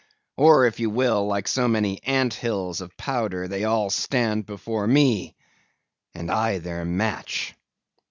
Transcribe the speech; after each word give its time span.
Or, 0.35 0.65
if 0.65 0.79
you 0.79 0.89
will, 0.89 1.27
like 1.27 1.47
so 1.47 1.67
many 1.67 2.01
ant 2.03 2.33
hills 2.33 2.81
of 2.81 2.97
powder, 2.97 3.47
they 3.47 3.65
all 3.65 3.91
stand 3.91 4.47
before 4.47 4.87
me; 4.87 5.35
and 6.15 6.31
I 6.31 6.57
their 6.57 6.83
match. 6.83 7.53